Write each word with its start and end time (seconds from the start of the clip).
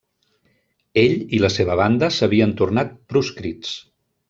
Ell 1.01 1.13
i 1.17 1.41
la 1.43 1.51
seva 1.57 1.77
banda 1.81 2.11
s'havien 2.17 2.57
tornat 2.63 2.99
proscrits. 3.15 3.79